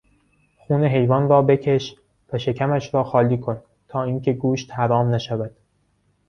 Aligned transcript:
خون 0.57 0.83
حیوان 0.85 1.29
را 1.29 1.41
بکش 1.41 1.95
و 2.33 2.37
شکمش 2.37 2.93
را 2.93 3.03
خالی 3.03 3.37
کن 3.37 3.61
تا 3.87 4.03
اینکه 4.03 4.33
گوشت 4.33 4.71
حرام 4.71 5.15
نشود. 5.15 5.55